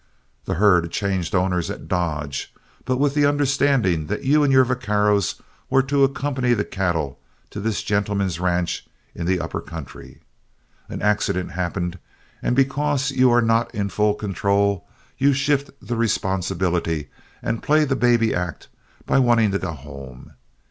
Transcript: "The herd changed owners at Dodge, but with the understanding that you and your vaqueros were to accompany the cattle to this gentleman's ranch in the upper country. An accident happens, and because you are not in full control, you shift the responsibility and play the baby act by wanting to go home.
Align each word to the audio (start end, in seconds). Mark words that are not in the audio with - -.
"The 0.45 0.55
herd 0.55 0.89
changed 0.89 1.35
owners 1.35 1.69
at 1.69 1.87
Dodge, 1.87 2.51
but 2.85 2.97
with 2.97 3.13
the 3.13 3.27
understanding 3.27 4.07
that 4.07 4.23
you 4.23 4.41
and 4.43 4.51
your 4.51 4.65
vaqueros 4.65 5.39
were 5.69 5.83
to 5.83 6.03
accompany 6.03 6.55
the 6.55 6.65
cattle 6.65 7.19
to 7.51 7.59
this 7.59 7.83
gentleman's 7.83 8.39
ranch 8.39 8.87
in 9.13 9.27
the 9.27 9.39
upper 9.39 9.61
country. 9.61 10.21
An 10.89 11.03
accident 11.03 11.51
happens, 11.51 11.97
and 12.41 12.55
because 12.55 13.11
you 13.11 13.29
are 13.29 13.43
not 13.43 13.69
in 13.75 13.89
full 13.89 14.15
control, 14.15 14.87
you 15.19 15.33
shift 15.33 15.69
the 15.79 15.95
responsibility 15.95 17.11
and 17.43 17.61
play 17.61 17.85
the 17.85 17.95
baby 17.95 18.33
act 18.33 18.69
by 19.05 19.19
wanting 19.19 19.51
to 19.51 19.59
go 19.59 19.71
home. 19.73 20.31